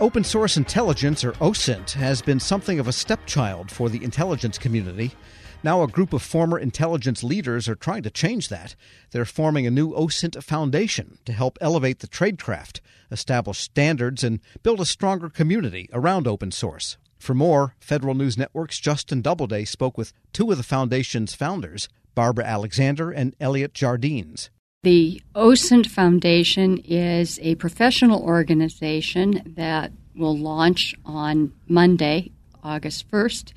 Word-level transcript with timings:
Open 0.00 0.22
source 0.22 0.56
intelligence, 0.56 1.24
or 1.24 1.32
OSINT, 1.40 1.90
has 1.94 2.22
been 2.22 2.38
something 2.38 2.78
of 2.78 2.86
a 2.86 2.92
stepchild 2.92 3.68
for 3.68 3.88
the 3.88 4.04
intelligence 4.04 4.56
community. 4.56 5.10
Now, 5.64 5.82
a 5.82 5.88
group 5.88 6.12
of 6.12 6.22
former 6.22 6.56
intelligence 6.56 7.24
leaders 7.24 7.68
are 7.68 7.74
trying 7.74 8.04
to 8.04 8.10
change 8.10 8.48
that. 8.48 8.76
They're 9.10 9.24
forming 9.24 9.66
a 9.66 9.72
new 9.72 9.92
OSINT 9.92 10.40
foundation 10.44 11.18
to 11.24 11.32
help 11.32 11.58
elevate 11.60 11.98
the 11.98 12.06
tradecraft, 12.06 12.78
establish 13.10 13.58
standards, 13.58 14.22
and 14.22 14.38
build 14.62 14.80
a 14.80 14.86
stronger 14.86 15.28
community 15.28 15.88
around 15.92 16.28
open 16.28 16.52
source. 16.52 16.96
For 17.18 17.34
more, 17.34 17.74
Federal 17.80 18.14
News 18.14 18.38
Network's 18.38 18.78
Justin 18.78 19.20
Doubleday 19.20 19.64
spoke 19.64 19.98
with 19.98 20.12
two 20.32 20.52
of 20.52 20.58
the 20.58 20.62
foundation's 20.62 21.34
founders, 21.34 21.88
Barbara 22.14 22.44
Alexander 22.44 23.10
and 23.10 23.34
Eliot 23.40 23.74
Jardines. 23.74 24.48
The 24.84 25.20
OSINT 25.34 25.88
Foundation 25.88 26.78
is 26.84 27.40
a 27.42 27.56
professional 27.56 28.22
organization 28.22 29.54
that 29.56 29.90
will 30.14 30.38
launch 30.38 30.94
on 31.04 31.52
Monday, 31.66 32.30
August 32.62 33.10
1st. 33.10 33.52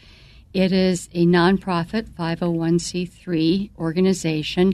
It 0.51 0.71
is 0.71 1.09
a 1.13 1.27
nonprofit 1.27 2.09
501c3 2.09 3.69
organization 3.77 4.73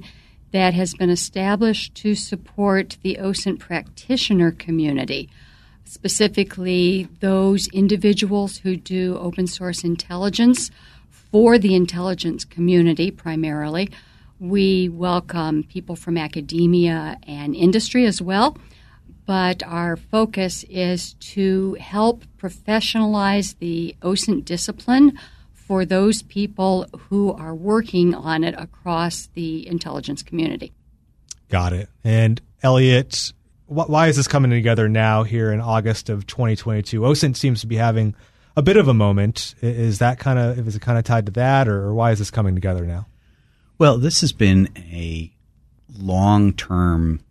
that 0.53 0.73
has 0.73 0.93
been 0.93 1.09
established 1.09 1.93
to 1.95 2.15
support 2.15 2.97
the 3.01 3.17
OSINT 3.19 3.59
practitioner 3.59 4.51
community, 4.51 5.29
specifically 5.83 7.09
those 7.19 7.67
individuals 7.73 8.59
who 8.59 8.77
do 8.77 9.17
open 9.17 9.47
source 9.47 9.83
intelligence 9.83 10.71
for 11.11 11.57
the 11.57 11.75
intelligence 11.75 12.45
community 12.45 13.11
primarily 13.11 13.89
we 14.39 14.89
welcome 14.89 15.63
people 15.63 15.95
from 15.95 16.17
academia 16.17 17.17
and 17.23 17.55
industry 17.55 18.05
as 18.05 18.21
well, 18.21 18.57
but 19.25 19.63
our 19.63 19.97
focus 19.97 20.63
is 20.69 21.13
to 21.15 21.75
help 21.79 22.23
professionalize 22.37 23.57
the 23.59 23.95
OSINT 24.01 24.45
discipline 24.45 25.17
for 25.53 25.85
those 25.85 26.21
people 26.21 26.87
who 27.09 27.33
are 27.33 27.53
working 27.53 28.13
on 28.15 28.43
it 28.43 28.55
across 28.57 29.27
the 29.33 29.67
intelligence 29.67 30.23
community. 30.23 30.71
Got 31.49 31.73
it. 31.73 31.89
And 32.03 32.41
Eliot, 32.63 33.33
why 33.65 34.07
is 34.07 34.15
this 34.15 34.27
coming 34.27 34.51
together 34.51 34.87
now 34.87 35.23
here 35.23 35.51
in 35.51 35.59
August 35.59 36.09
of 36.09 36.25
2022? 36.25 37.01
OSINT 37.01 37.35
seems 37.35 37.61
to 37.61 37.67
be 37.67 37.75
having 37.75 38.15
a 38.55 38.61
bit 38.61 38.77
of 38.77 38.87
a 38.87 38.93
moment. 38.93 39.55
Is 39.61 39.99
that 39.99 40.19
kind 40.19 40.39
of 40.39 40.67
is 40.67 40.75
it 40.75 40.81
kind 40.81 40.97
of 40.97 41.03
tied 41.03 41.25
to 41.25 41.31
that, 41.33 41.67
or 41.67 41.93
why 41.93 42.11
is 42.11 42.19
this 42.19 42.31
coming 42.31 42.55
together 42.55 42.85
now? 42.85 43.07
Well, 43.79 43.99
this 43.99 44.21
has 44.21 44.33
been 44.33 44.69
a 44.75 45.31
long 45.95 46.53
term 46.53 47.21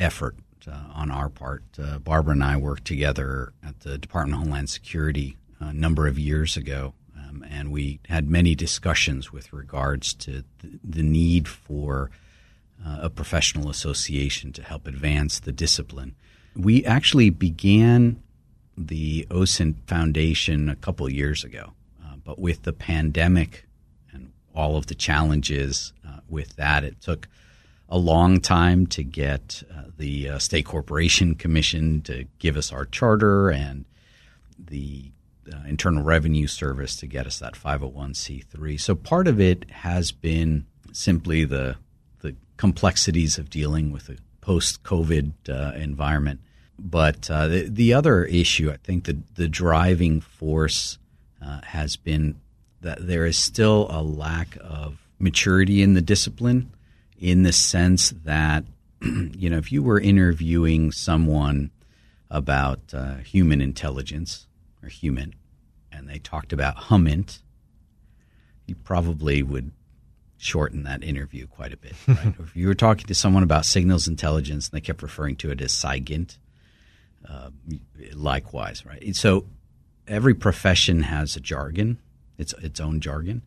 effort 0.00 0.34
uh, 0.66 0.80
on 0.94 1.10
our 1.10 1.28
part. 1.28 1.62
Uh, 1.78 1.98
Barbara 1.98 2.32
and 2.32 2.42
I 2.42 2.56
worked 2.56 2.86
together 2.86 3.52
at 3.62 3.80
the 3.80 3.98
Department 3.98 4.40
of 4.40 4.44
Homeland 4.44 4.70
Security 4.70 5.36
a 5.60 5.74
number 5.74 6.06
of 6.06 6.18
years 6.18 6.56
ago, 6.56 6.94
um, 7.14 7.44
and 7.50 7.70
we 7.70 8.00
had 8.08 8.30
many 8.30 8.54
discussions 8.54 9.30
with 9.30 9.52
regards 9.52 10.14
to 10.14 10.44
th- 10.62 10.74
the 10.82 11.02
need 11.02 11.48
for 11.48 12.10
uh, 12.84 13.00
a 13.02 13.10
professional 13.10 13.68
association 13.68 14.54
to 14.54 14.62
help 14.62 14.86
advance 14.86 15.38
the 15.38 15.52
discipline. 15.52 16.14
We 16.56 16.82
actually 16.86 17.28
began 17.28 18.22
the 18.74 19.26
OSINT 19.30 19.86
Foundation 19.86 20.70
a 20.70 20.76
couple 20.76 21.10
years 21.10 21.44
ago, 21.44 21.74
uh, 22.02 22.16
but 22.24 22.38
with 22.38 22.62
the 22.62 22.72
pandemic 22.72 23.63
all 24.54 24.76
of 24.76 24.86
the 24.86 24.94
challenges 24.94 25.92
uh, 26.06 26.20
with 26.28 26.56
that. 26.56 26.84
It 26.84 27.00
took 27.00 27.28
a 27.88 27.98
long 27.98 28.40
time 28.40 28.86
to 28.88 29.02
get 29.02 29.62
uh, 29.72 29.84
the 29.96 30.30
uh, 30.30 30.38
State 30.38 30.66
Corporation 30.66 31.34
Commission 31.34 32.00
to 32.02 32.24
give 32.38 32.56
us 32.56 32.72
our 32.72 32.86
charter 32.86 33.50
and 33.50 33.84
the 34.58 35.10
uh, 35.52 35.58
Internal 35.66 36.02
Revenue 36.02 36.46
Service 36.46 36.96
to 36.96 37.06
get 37.06 37.26
us 37.26 37.38
that 37.40 37.54
501c3. 37.54 38.80
So 38.80 38.94
part 38.94 39.28
of 39.28 39.40
it 39.40 39.70
has 39.70 40.12
been 40.12 40.66
simply 40.92 41.44
the 41.44 41.76
the 42.20 42.36
complexities 42.56 43.36
of 43.36 43.50
dealing 43.50 43.92
with 43.92 44.08
a 44.08 44.16
post-COVID 44.40 45.32
uh, 45.48 45.76
environment. 45.76 46.40
But 46.78 47.30
uh, 47.30 47.48
the, 47.48 47.68
the 47.68 47.92
other 47.92 48.24
issue, 48.24 48.70
I 48.70 48.76
think, 48.78 49.04
the 49.04 49.18
the 49.34 49.48
driving 49.48 50.20
force 50.20 50.98
has 51.64 51.96
been 51.96 52.40
that 52.84 53.06
there 53.06 53.26
is 53.26 53.36
still 53.36 53.88
a 53.90 54.02
lack 54.02 54.56
of 54.60 54.98
maturity 55.18 55.82
in 55.82 55.94
the 55.94 56.02
discipline 56.02 56.70
in 57.18 57.42
the 57.42 57.52
sense 57.52 58.10
that 58.24 58.64
you 59.02 59.50
know 59.50 59.56
if 59.56 59.72
you 59.72 59.82
were 59.82 59.98
interviewing 59.98 60.92
someone 60.92 61.70
about 62.30 62.80
uh, 62.92 63.16
human 63.16 63.60
intelligence 63.60 64.46
or 64.82 64.88
human 64.88 65.34
and 65.90 66.08
they 66.08 66.18
talked 66.18 66.52
about 66.52 66.76
humint 66.76 67.40
you 68.66 68.74
probably 68.74 69.42
would 69.42 69.70
shorten 70.36 70.82
that 70.82 71.02
interview 71.02 71.46
quite 71.46 71.72
a 71.72 71.76
bit 71.76 71.94
right? 72.06 72.34
if 72.38 72.54
you 72.54 72.66
were 72.66 72.74
talking 72.74 73.06
to 73.06 73.14
someone 73.14 73.42
about 73.42 73.64
signals 73.64 74.06
intelligence 74.06 74.68
and 74.68 74.76
they 74.76 74.84
kept 74.84 75.02
referring 75.02 75.36
to 75.36 75.50
it 75.50 75.60
as 75.62 75.72
SIGINT 75.72 76.36
uh, 77.26 77.48
likewise 78.12 78.84
right 78.84 79.16
so 79.16 79.46
every 80.06 80.34
profession 80.34 81.02
has 81.04 81.34
a 81.34 81.40
jargon 81.40 81.98
its 82.38 82.52
its 82.54 82.80
own 82.80 83.00
jargon. 83.00 83.42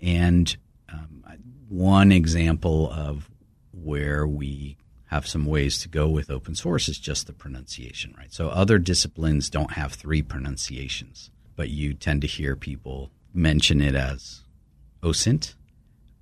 And 0.00 0.56
um, 0.88 1.24
one 1.68 2.12
example 2.12 2.90
of 2.90 3.30
where 3.72 4.26
we 4.26 4.76
have 5.06 5.26
some 5.26 5.44
ways 5.44 5.78
to 5.80 5.88
go 5.88 6.08
with 6.08 6.30
open 6.30 6.54
source 6.54 6.88
is 6.88 6.98
just 6.98 7.26
the 7.26 7.32
pronunciation, 7.32 8.14
right? 8.16 8.32
So 8.32 8.48
other 8.48 8.78
disciplines 8.78 9.50
don't 9.50 9.72
have 9.72 9.92
three 9.92 10.22
pronunciations, 10.22 11.30
but 11.56 11.68
you 11.68 11.94
tend 11.94 12.22
to 12.22 12.28
hear 12.28 12.54
people 12.54 13.10
mention 13.34 13.80
it 13.80 13.94
as 13.94 14.44
OSINT, 15.02 15.54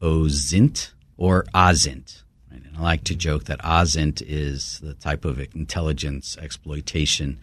OSINT, 0.00 0.92
or 1.16 1.44
OSINT. 1.54 2.22
Right? 2.50 2.62
And 2.64 2.76
I 2.76 2.80
like 2.80 3.04
to 3.04 3.14
joke 3.14 3.44
that 3.44 3.60
OSINT 3.60 4.22
is 4.26 4.80
the 4.80 4.94
type 4.94 5.24
of 5.24 5.38
intelligence 5.54 6.36
exploitation 6.40 7.40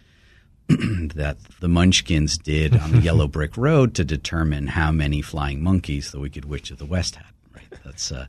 that 1.14 1.38
the 1.60 1.68
Munchkins 1.68 2.36
did 2.38 2.76
on 2.76 2.90
the 2.90 2.98
Yellow 3.02 3.28
Brick 3.28 3.56
Road 3.56 3.94
to 3.94 4.04
determine 4.04 4.66
how 4.68 4.90
many 4.90 5.22
flying 5.22 5.62
monkeys 5.62 6.10
the 6.10 6.18
Wicked 6.18 6.44
Witch 6.44 6.70
of 6.70 6.78
the 6.78 6.86
West 6.86 7.16
had. 7.16 7.26
Right. 7.54 7.80
That's 7.84 8.10
uh, 8.10 8.26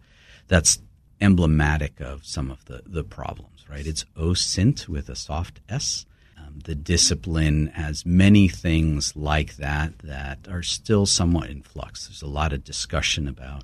that's 0.47 0.79
emblematic 1.19 1.99
of 1.99 2.25
some 2.25 2.51
of 2.51 2.63
the 2.65 2.83
the 2.85 3.03
problems. 3.03 3.65
Right. 3.69 3.87
It's 3.87 4.05
OSINT 4.15 4.87
with 4.87 5.09
a 5.09 5.15
soft 5.15 5.61
S. 5.67 6.05
Um, 6.37 6.59
the 6.63 6.75
discipline 6.75 7.67
has 7.67 8.05
many 8.05 8.47
things 8.47 9.15
like 9.15 9.55
that 9.57 9.97
that 9.99 10.47
are 10.47 10.63
still 10.63 11.07
somewhat 11.07 11.49
in 11.49 11.63
flux. 11.63 12.07
There's 12.07 12.21
a 12.21 12.27
lot 12.27 12.53
of 12.53 12.63
discussion 12.63 13.27
about 13.27 13.63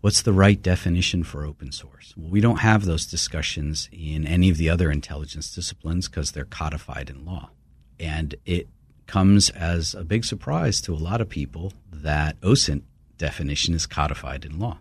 what's 0.00 0.22
the 0.22 0.32
right 0.32 0.60
definition 0.60 1.24
for 1.24 1.44
open 1.44 1.72
source. 1.72 2.14
Well, 2.16 2.30
we 2.30 2.40
don't 2.40 2.60
have 2.60 2.86
those 2.86 3.04
discussions 3.06 3.88
in 3.92 4.26
any 4.26 4.48
of 4.48 4.56
the 4.56 4.70
other 4.70 4.90
intelligence 4.90 5.54
disciplines 5.54 6.08
because 6.08 6.32
they're 6.32 6.46
codified 6.46 7.10
in 7.10 7.26
law. 7.26 7.50
And 7.98 8.34
it 8.44 8.68
comes 9.06 9.50
as 9.50 9.94
a 9.94 10.04
big 10.04 10.24
surprise 10.24 10.80
to 10.82 10.94
a 10.94 10.96
lot 10.96 11.20
of 11.20 11.28
people 11.28 11.72
that 11.92 12.40
OSINT 12.40 12.82
definition 13.18 13.74
is 13.74 13.86
codified 13.86 14.44
in 14.44 14.58
law. 14.58 14.78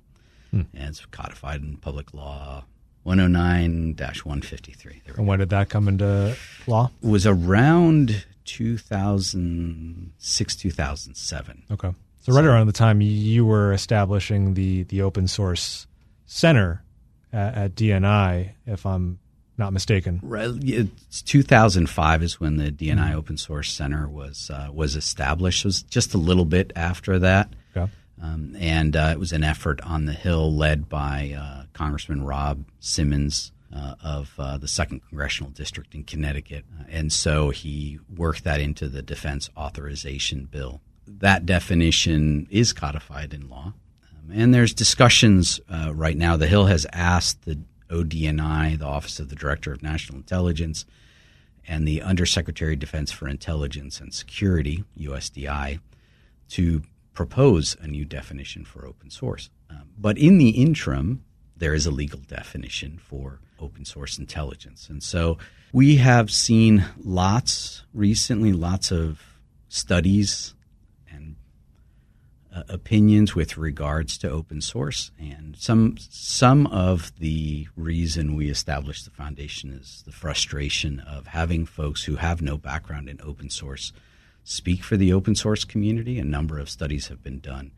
Hmm. 0.51 0.61
And 0.73 0.89
it's 0.89 1.05
codified 1.07 1.61
in 1.61 1.77
public 1.77 2.13
law 2.13 2.65
109 3.03 3.95
153. 3.95 5.01
And 5.17 5.27
when 5.27 5.39
did 5.39 5.49
that 5.49 5.69
come 5.69 5.87
into 5.87 6.35
law? 6.67 6.91
It 7.01 7.07
was 7.07 7.25
around 7.27 8.25
2006, 8.45 10.55
2007. 10.55 11.63
Okay. 11.71 11.91
So, 12.21 12.33
right 12.33 12.45
around 12.45 12.67
the 12.67 12.73
time 12.73 13.01
you 13.01 13.45
were 13.45 13.73
establishing 13.73 14.53
the, 14.53 14.83
the 14.83 15.01
open 15.01 15.27
source 15.27 15.87
center 16.25 16.81
at, 17.33 17.55
at 17.55 17.75
DNI, 17.75 18.51
if 18.65 18.85
I'm 18.85 19.19
not 19.57 19.73
mistaken. 19.73 20.19
It's 20.63 21.21
2005 21.21 22.23
is 22.23 22.39
when 22.39 22.57
the 22.57 22.71
DNI 22.71 22.95
mm-hmm. 22.95 23.17
Open 23.17 23.37
Source 23.37 23.71
Center 23.71 24.07
was 24.07 24.49
uh, 24.49 24.69
was 24.73 24.95
established. 24.95 25.65
It 25.65 25.67
was 25.67 25.83
just 25.83 26.13
a 26.13 26.17
little 26.17 26.45
bit 26.45 26.73
after 26.75 27.19
that, 27.19 27.53
okay. 27.75 27.91
um, 28.21 28.55
and 28.59 28.95
uh, 28.95 29.09
it 29.11 29.19
was 29.19 29.31
an 29.31 29.43
effort 29.43 29.79
on 29.81 30.05
the 30.05 30.13
Hill 30.13 30.53
led 30.53 30.89
by 30.89 31.35
uh, 31.37 31.63
Congressman 31.73 32.23
Rob 32.23 32.65
Simmons. 32.79 33.51
Uh, 33.75 33.95
of 34.03 34.31
uh, 34.37 34.55
the 34.55 34.67
second 34.67 35.01
congressional 35.09 35.49
district 35.49 35.95
in 35.95 36.03
Connecticut, 36.03 36.63
uh, 36.79 36.83
and 36.89 37.11
so 37.11 37.49
he 37.49 37.97
worked 38.15 38.43
that 38.43 38.61
into 38.61 38.87
the 38.87 39.01
defense 39.01 39.49
authorization 39.57 40.45
bill. 40.45 40.79
That 41.07 41.47
definition 41.47 42.45
is 42.51 42.71
codified 42.71 43.33
in 43.33 43.49
law, 43.49 43.73
um, 44.11 44.31
and 44.31 44.53
there's 44.53 44.75
discussions 44.75 45.59
right 45.91 46.15
now. 46.15 46.37
The 46.37 46.45
Hill 46.45 46.67
has 46.67 46.85
asked 46.93 47.45
the 47.45 47.57
ODNI, 47.93 48.77
the 48.77 48.85
Office 48.85 49.19
of 49.19 49.29
the 49.29 49.35
Director 49.35 49.71
of 49.71 49.83
National 49.83 50.17
Intelligence, 50.17 50.85
and 51.67 51.87
the 51.87 52.01
Undersecretary 52.01 52.73
of 52.73 52.79
Defense 52.79 53.11
for 53.11 53.27
Intelligence 53.27 54.01
and 54.01 54.13
Security, 54.13 54.83
USDI, 54.99 55.79
to 56.49 56.81
propose 57.13 57.77
a 57.79 57.87
new 57.87 58.05
definition 58.05 58.65
for 58.65 58.85
open 58.85 59.09
source. 59.09 59.49
Um, 59.69 59.89
but 59.97 60.17
in 60.17 60.37
the 60.37 60.49
interim, 60.49 61.23
there 61.55 61.73
is 61.73 61.85
a 61.85 61.91
legal 61.91 62.19
definition 62.19 62.97
for 62.97 63.39
open 63.59 63.85
source 63.85 64.17
intelligence. 64.17 64.89
And 64.89 65.01
so 65.01 65.37
we 65.71 65.97
have 65.97 66.31
seen 66.31 66.85
lots 67.01 67.83
recently, 67.93 68.51
lots 68.51 68.91
of 68.91 69.21
studies 69.69 70.53
uh, 72.55 72.63
opinions 72.69 73.33
with 73.35 73.57
regards 73.57 74.17
to 74.19 74.29
open 74.29 74.61
source. 74.61 75.11
And 75.19 75.55
some, 75.57 75.95
some 75.97 76.67
of 76.67 77.11
the 77.19 77.67
reason 77.75 78.35
we 78.35 78.49
established 78.49 79.05
the 79.05 79.11
foundation 79.11 79.71
is 79.71 80.03
the 80.05 80.11
frustration 80.11 80.99
of 80.99 81.27
having 81.27 81.65
folks 81.65 82.03
who 82.03 82.17
have 82.17 82.41
no 82.41 82.57
background 82.57 83.09
in 83.09 83.19
open 83.23 83.49
source 83.49 83.91
speak 84.43 84.83
for 84.83 84.97
the 84.97 85.13
open 85.13 85.35
source 85.35 85.63
community. 85.63 86.19
A 86.19 86.23
number 86.23 86.59
of 86.59 86.69
studies 86.69 87.07
have 87.07 87.23
been 87.23 87.39
done. 87.39 87.71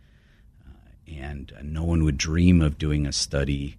Uh, 0.68 0.72
and 1.08 1.54
uh, 1.58 1.62
no 1.64 1.84
one 1.84 2.04
would 2.04 2.18
dream 2.18 2.62
of 2.62 2.78
doing 2.78 3.06
a 3.06 3.14
study 3.14 3.78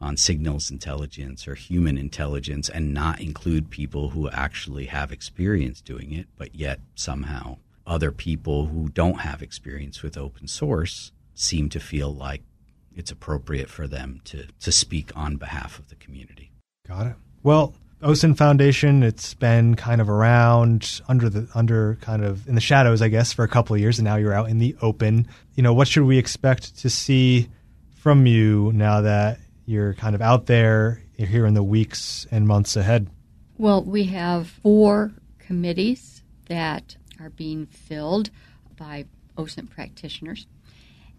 on 0.00 0.16
signals 0.16 0.70
intelligence 0.70 1.46
or 1.46 1.54
human 1.54 1.96
intelligence 1.96 2.68
and 2.68 2.92
not 2.92 3.20
include 3.20 3.70
people 3.70 4.10
who 4.10 4.28
actually 4.30 4.86
have 4.86 5.12
experience 5.12 5.80
doing 5.80 6.12
it, 6.12 6.26
but 6.36 6.54
yet 6.54 6.80
somehow 6.94 7.56
other 7.86 8.12
people 8.12 8.66
who 8.66 8.88
don't 8.88 9.20
have 9.20 9.42
experience 9.42 10.02
with 10.02 10.16
open 10.16 10.46
source 10.46 11.12
seem 11.34 11.68
to 11.70 11.80
feel 11.80 12.14
like 12.14 12.42
it's 12.94 13.10
appropriate 13.10 13.70
for 13.70 13.86
them 13.86 14.20
to, 14.24 14.46
to 14.60 14.70
speak 14.70 15.10
on 15.16 15.36
behalf 15.36 15.78
of 15.78 15.88
the 15.88 15.94
community. 15.96 16.52
Got 16.86 17.06
it. 17.06 17.14
Well, 17.42 17.74
OSINT 18.02 18.36
Foundation, 18.36 19.02
it's 19.02 19.34
been 19.34 19.74
kind 19.76 20.00
of 20.00 20.10
around 20.10 21.00
under 21.08 21.28
the 21.28 21.48
under 21.54 21.96
kind 22.00 22.24
of 22.24 22.46
in 22.48 22.54
the 22.54 22.60
shadows, 22.60 23.00
I 23.00 23.08
guess, 23.08 23.32
for 23.32 23.44
a 23.44 23.48
couple 23.48 23.74
of 23.74 23.80
years, 23.80 23.98
and 23.98 24.04
now 24.04 24.16
you're 24.16 24.34
out 24.34 24.48
in 24.48 24.58
the 24.58 24.76
open. 24.82 25.28
You 25.54 25.62
know, 25.62 25.72
what 25.72 25.88
should 25.88 26.04
we 26.04 26.18
expect 26.18 26.78
to 26.80 26.90
see 26.90 27.48
from 27.94 28.26
you 28.26 28.72
now 28.74 29.02
that 29.02 29.38
you're 29.66 29.94
kind 29.94 30.14
of 30.14 30.20
out 30.20 30.46
there 30.46 31.02
you're 31.16 31.28
here 31.28 31.46
in 31.46 31.54
the 31.54 31.62
weeks 31.62 32.26
and 32.32 32.48
months 32.48 32.76
ahead? 32.76 33.08
Well, 33.58 33.84
we 33.84 34.04
have 34.04 34.48
four 34.48 35.12
committees 35.38 36.24
that 36.46 36.96
are 37.22 37.30
being 37.30 37.66
filled 37.66 38.30
by 38.76 39.04
OSINT 39.36 39.70
practitioners, 39.70 40.46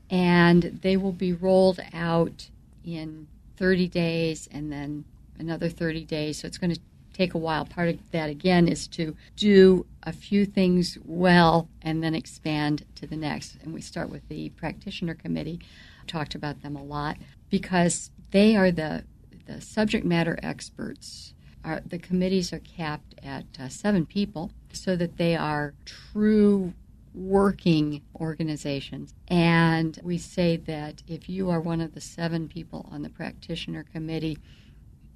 and 0.09 0.79
they 0.81 0.97
will 0.97 1.11
be 1.11 1.33
rolled 1.33 1.79
out 1.93 2.49
in 2.85 3.27
30 3.57 3.87
days 3.87 4.49
and 4.51 4.71
then 4.71 5.05
another 5.39 5.69
30 5.69 6.03
days. 6.05 6.39
So 6.39 6.47
it's 6.47 6.57
going 6.57 6.73
to 6.73 6.79
take 7.13 7.33
a 7.33 7.37
while. 7.37 7.65
Part 7.65 7.89
of 7.89 8.11
that, 8.11 8.29
again, 8.29 8.67
is 8.67 8.87
to 8.87 9.15
do 9.35 9.85
a 10.01 10.11
few 10.11 10.45
things 10.45 10.97
well 11.05 11.69
and 11.81 12.03
then 12.03 12.15
expand 12.15 12.85
to 12.95 13.07
the 13.07 13.15
next. 13.15 13.57
And 13.63 13.73
we 13.73 13.81
start 13.81 14.09
with 14.09 14.27
the 14.27 14.49
practitioner 14.49 15.13
committee. 15.13 15.59
Talked 16.07 16.35
about 16.35 16.61
them 16.61 16.75
a 16.75 16.83
lot 16.83 17.17
because 17.49 18.11
they 18.31 18.55
are 18.55 18.71
the, 18.71 19.03
the 19.45 19.61
subject 19.61 20.05
matter 20.05 20.37
experts. 20.43 21.32
Our, 21.63 21.81
the 21.85 21.99
committees 21.99 22.51
are 22.51 22.59
capped 22.59 23.15
at 23.23 23.45
uh, 23.59 23.69
seven 23.69 24.05
people 24.05 24.51
so 24.71 24.95
that 24.95 25.17
they 25.17 25.35
are 25.35 25.73
true 25.85 26.73
working 27.13 28.01
organizations. 28.15 29.13
And 29.27 29.99
we 30.03 30.17
say 30.17 30.57
that 30.57 31.03
if 31.07 31.29
you 31.29 31.49
are 31.49 31.61
one 31.61 31.79
of 31.79 31.93
the 31.93 32.01
seven 32.01 32.47
people 32.47 32.89
on 32.91 33.01
the 33.03 33.09
practitioner 33.09 33.83
committee, 33.83 34.39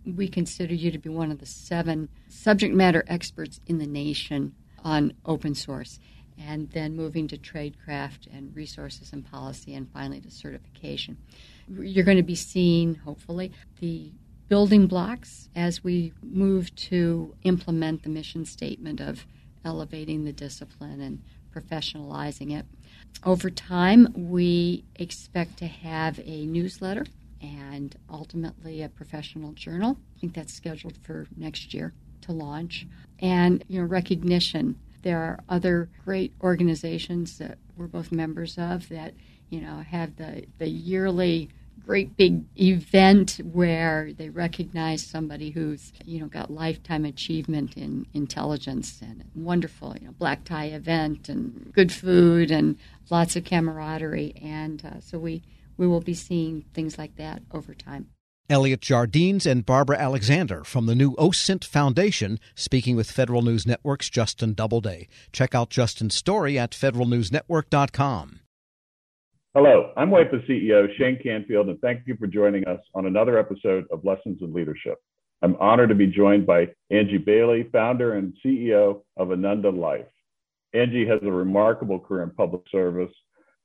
we 0.06 0.28
consider 0.28 0.74
you 0.74 0.92
to 0.92 1.00
be 1.00 1.10
one 1.10 1.32
of 1.32 1.40
the 1.40 1.46
seven 1.46 2.10
subject 2.30 2.74
matter 2.74 3.04
experts 3.08 3.60
in 3.66 3.78
the 3.80 3.88
nation 3.88 4.54
on 4.84 5.14
open 5.26 5.56
source. 5.56 6.00
And 6.40 6.70
then 6.70 6.96
moving 6.96 7.28
to 7.30 7.38
tradecraft 7.38 8.28
and 8.32 8.56
resources 8.56 9.12
and 9.12 9.26
policy, 9.26 9.74
and 9.74 9.92
finally 9.92 10.22
to 10.22 10.30
certification. 10.30 11.18
You're 11.68 12.06
going 12.06 12.18
to 12.18 12.24
be 12.24 12.36
seeing, 12.36 12.94
hopefully, 12.94 13.52
the 13.80 14.12
building 14.48 14.88
blocks 14.88 15.50
as 15.56 15.84
we 15.84 16.14
move 16.22 16.74
to 16.76 17.36
implement 17.44 18.04
the 18.04 18.10
mission 18.10 18.46
statement 18.46 19.00
of 19.00 19.26
elevating 19.66 20.24
the 20.24 20.32
discipline 20.32 21.02
and 21.02 21.22
professionalizing 21.54 22.58
it. 22.58 22.66
Over 23.26 23.50
time, 23.50 24.14
we 24.16 24.86
expect 24.96 25.58
to 25.58 25.68
have 25.68 26.20
a 26.24 26.46
newsletter 26.46 27.06
and 27.42 27.96
ultimately 28.10 28.82
a 28.82 28.90
professional 28.90 29.52
journal. 29.54 29.98
I 30.16 30.20
think 30.20 30.34
that's 30.34 30.54
scheduled 30.54 30.98
for 30.98 31.28
next 31.36 31.74
year 31.74 31.94
to 32.22 32.32
launch. 32.32 32.88
And, 33.20 33.64
you 33.68 33.82
know, 33.82 33.88
recognition. 33.88 34.78
There 35.04 35.20
are 35.20 35.40
other 35.50 35.90
great 36.04 36.34
organizations 36.42 37.38
that 37.38 37.58
we're 37.76 37.88
both 37.88 38.12
members 38.12 38.58
of 38.58 38.90
that, 38.90 39.14
you 39.50 39.62
know, 39.62 39.78
have 39.78 40.16
the, 40.18 40.46
the 40.58 40.68
yearly 40.68 41.50
great 41.86 42.18
big 42.18 42.44
event 42.60 43.40
where 43.52 44.12
they 44.18 44.30
recognize 44.30 45.02
somebody 45.02 45.52
who's 45.52 45.94
you 46.06 46.20
know 46.20 46.28
got 46.28 46.52
lifetime 46.52 47.06
achievement 47.06 47.78
in 47.78 48.06
intelligence 48.14 49.00
and 49.02 49.24
wonderful 49.36 49.96
you 50.00 50.08
know 50.08 50.14
black 50.14 50.44
tie 50.44 50.66
event 50.66 51.30
and 51.30 51.72
good 51.74 51.92
food 51.92 52.52
and 52.52 52.78
lots 53.10 53.36
of 53.36 53.44
camaraderie 53.44 54.34
and 54.42 54.86
uh, 54.86 55.00
so 55.00 55.18
we 55.18 55.42
we 55.78 55.88
will 55.88 56.02
be 56.02 56.14
seeing 56.14 56.66
things 56.74 56.98
like 56.98 57.16
that 57.18 57.44
over 57.54 57.74
time. 57.74 58.08
Eliot 58.50 58.82
Jardines 58.82 59.46
and 59.46 59.66
Barbara 59.66 59.98
Alexander 59.98 60.64
from 60.64 60.86
the 60.86 60.96
new 60.96 61.16
OSINT 61.16 61.66
Foundation 61.66 62.40
speaking 62.56 62.96
with 62.96 63.12
Federal 63.12 63.42
News 63.42 63.68
Network's 63.68 64.10
Justin 64.10 64.54
Doubleday. 64.54 65.10
Check 65.34 65.54
out 65.54 65.70
Justin's 65.70 66.16
story 66.16 66.58
at 66.58 66.72
federalnewsnetwork.com. 66.72 68.40
Hello, 69.56 69.92
I'm 69.96 70.10
WIPA 70.10 70.46
CEO 70.48 70.88
Shane 70.98 71.18
Canfield, 71.24 71.70
and 71.70 71.80
thank 71.80 72.06
you 72.06 72.18
for 72.18 72.28
joining 72.28 72.68
us 72.68 72.82
on 72.94 73.06
another 73.08 73.40
episode 73.40 73.86
of 73.92 74.04
Lessons 74.04 74.40
in 74.42 74.54
Leadership. 74.54 75.02
I'm 75.42 75.56
honored 75.56 75.90
to 75.90 75.96
be 75.96 76.06
joined 76.06 76.46
by 76.46 76.68
Angie 76.92 77.18
Bailey, 77.18 77.68
founder 77.72 78.16
and 78.16 78.34
CEO 78.46 79.02
of 79.16 79.32
Ananda 79.32 79.70
Life. 79.70 80.06
Angie 80.74 81.08
has 81.08 81.20
a 81.24 81.32
remarkable 81.32 81.98
career 81.98 82.24
in 82.24 82.32
public 82.32 82.64
service 82.70 83.12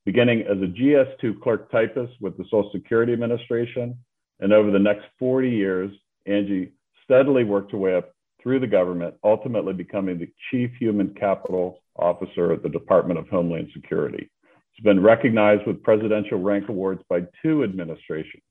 beginning 0.06 0.42
as 0.42 0.58
a 0.58 0.66
GS2 0.66 1.40
clerk 1.42 1.70
typist 1.70 2.12
with 2.20 2.38
the 2.38 2.44
Social 2.44 2.70
Security 2.72 3.12
Administration. 3.12 3.98
And 4.38 4.52
over 4.52 4.70
the 4.70 4.78
next 4.78 5.06
40 5.18 5.50
years, 5.50 5.90
Angie 6.26 6.72
steadily 7.04 7.42
worked 7.42 7.72
her 7.72 7.78
way 7.78 7.96
up 7.96 8.12
through 8.40 8.60
the 8.60 8.66
government, 8.68 9.14
ultimately 9.24 9.72
becoming 9.72 10.18
the 10.18 10.30
Chief 10.50 10.70
Human 10.78 11.12
Capital 11.14 11.82
Officer 11.96 12.52
at 12.52 12.62
the 12.62 12.68
Department 12.68 13.18
of 13.18 13.28
Homeland 13.28 13.68
Security. 13.74 14.30
She's 14.72 14.84
been 14.84 15.02
recognized 15.02 15.66
with 15.66 15.82
presidential 15.82 16.38
rank 16.38 16.68
awards 16.68 17.02
by 17.08 17.20
two 17.42 17.62
administrations 17.62 18.42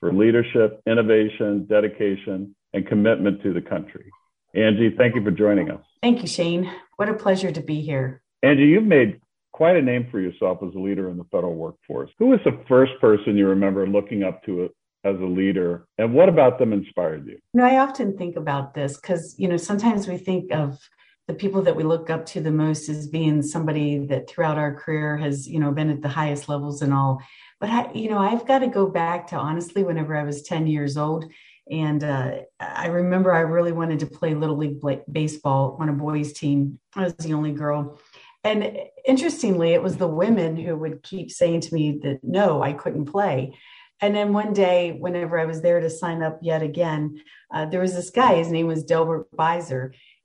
for 0.00 0.12
leadership, 0.12 0.80
innovation, 0.86 1.66
dedication, 1.66 2.54
and 2.72 2.86
commitment 2.86 3.42
to 3.42 3.52
the 3.52 3.60
country. 3.60 4.10
Angie, 4.54 4.94
thank 4.96 5.14
you 5.14 5.24
for 5.24 5.30
joining 5.30 5.70
us. 5.70 5.82
Thank 6.02 6.22
you, 6.22 6.28
Shane. 6.28 6.70
What 6.96 7.08
a 7.08 7.14
pleasure 7.14 7.50
to 7.50 7.60
be 7.60 7.80
here. 7.80 8.22
Angie, 8.42 8.64
you've 8.64 8.84
made 8.84 9.20
quite 9.52 9.76
a 9.76 9.82
name 9.82 10.06
for 10.10 10.20
yourself 10.20 10.58
as 10.62 10.74
a 10.74 10.78
leader 10.78 11.10
in 11.10 11.16
the 11.16 11.24
federal 11.24 11.54
workforce. 11.54 12.10
Who 12.18 12.26
was 12.28 12.40
the 12.44 12.58
first 12.68 12.92
person 13.00 13.36
you 13.36 13.48
remember 13.48 13.86
looking 13.86 14.22
up 14.22 14.44
to 14.44 14.70
as 15.04 15.16
a 15.20 15.24
leader, 15.24 15.86
and 15.98 16.14
what 16.14 16.28
about 16.28 16.58
them 16.58 16.72
inspired 16.72 17.26
you? 17.26 17.38
You 17.54 17.60
know, 17.60 17.64
I 17.64 17.78
often 17.78 18.16
think 18.18 18.36
about 18.36 18.74
this 18.74 18.98
because 18.98 19.34
you 19.38 19.48
know 19.48 19.56
sometimes 19.56 20.08
we 20.08 20.18
think 20.18 20.52
of 20.52 20.78
the 21.28 21.34
people 21.34 21.62
that 21.62 21.76
we 21.76 21.82
look 21.82 22.08
up 22.08 22.24
to 22.26 22.40
the 22.40 22.50
most 22.50 22.88
as 22.88 23.08
being 23.08 23.42
somebody 23.42 23.98
that 24.06 24.28
throughout 24.28 24.58
our 24.58 24.74
career 24.74 25.16
has 25.16 25.48
you 25.48 25.58
know 25.58 25.72
been 25.72 25.90
at 25.90 26.02
the 26.02 26.08
highest 26.08 26.48
levels 26.48 26.82
and 26.82 26.92
all. 26.94 27.20
But 27.60 27.70
I, 27.70 27.92
you 27.92 28.10
know, 28.10 28.18
I've 28.18 28.46
got 28.46 28.60
to 28.60 28.68
go 28.68 28.86
back 28.86 29.28
to 29.28 29.36
honestly 29.36 29.82
whenever 29.82 30.16
I 30.16 30.24
was 30.24 30.42
ten 30.42 30.66
years 30.66 30.96
old. 30.96 31.26
And 31.68 32.04
uh, 32.04 32.42
I 32.60 32.86
remember 32.86 33.34
I 33.34 33.40
really 33.40 33.72
wanted 33.72 33.98
to 34.00 34.06
play 34.06 34.34
Little 34.34 34.56
League 34.56 34.78
baseball 35.10 35.76
on 35.80 35.88
a 35.88 35.92
boys' 35.92 36.32
team. 36.32 36.78
I 36.94 37.02
was 37.02 37.14
the 37.16 37.34
only 37.34 37.50
girl 37.50 37.98
and 38.46 38.78
interestingly, 39.04 39.72
it 39.72 39.82
was 39.82 39.96
the 39.96 40.06
women 40.06 40.56
who 40.56 40.76
would 40.76 41.02
keep 41.02 41.32
saying 41.32 41.62
to 41.62 41.74
me 41.74 41.98
that 42.04 42.20
no, 42.22 42.62
I 42.62 42.74
couldn't 42.74 43.06
play. 43.06 43.58
And 44.00 44.14
then 44.14 44.32
one 44.32 44.52
day, 44.52 44.92
whenever 44.92 45.38
I 45.38 45.46
was 45.46 45.62
there 45.62 45.80
to 45.80 45.90
sign 45.90 46.22
up 46.22 46.38
yet 46.42 46.62
again, 46.62 47.22
uh, 47.52 47.66
there 47.66 47.80
was 47.80 47.94
this 47.94 48.10
guy. 48.10 48.36
His 48.36 48.52
name 48.52 48.68
was 48.68 48.84
Delbert 48.84 49.30
Beiser. 49.32 49.92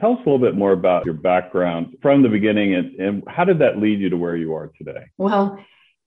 Tell 0.00 0.12
us 0.12 0.18
a 0.26 0.28
little 0.28 0.38
bit 0.38 0.56
more 0.56 0.72
about 0.72 1.04
your 1.04 1.14
background 1.14 1.96
from 2.02 2.22
the 2.22 2.28
beginning 2.28 2.74
and, 2.74 2.94
and 2.96 3.22
how 3.28 3.44
did 3.44 3.60
that 3.60 3.78
lead 3.78 4.00
you 4.00 4.10
to 4.10 4.16
where 4.16 4.36
you 4.36 4.54
are 4.54 4.72
today? 4.76 5.04
Well, 5.18 5.58